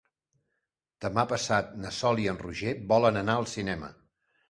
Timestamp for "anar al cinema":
3.25-3.97